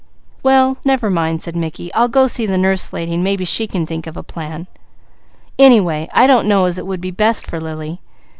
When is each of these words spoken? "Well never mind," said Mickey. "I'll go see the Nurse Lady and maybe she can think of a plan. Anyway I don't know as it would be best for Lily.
"Well 0.41 0.77
never 0.83 1.11
mind," 1.11 1.43
said 1.43 1.55
Mickey. 1.55 1.93
"I'll 1.93 2.07
go 2.07 2.25
see 2.25 2.47
the 2.47 2.57
Nurse 2.57 2.91
Lady 2.91 3.13
and 3.13 3.23
maybe 3.23 3.45
she 3.45 3.67
can 3.67 3.85
think 3.85 4.07
of 4.07 4.17
a 4.17 4.23
plan. 4.23 4.65
Anyway 5.59 6.09
I 6.11 6.25
don't 6.25 6.47
know 6.47 6.65
as 6.65 6.79
it 6.79 6.87
would 6.87 7.01
be 7.01 7.11
best 7.11 7.45
for 7.45 7.59
Lily. 7.61 7.99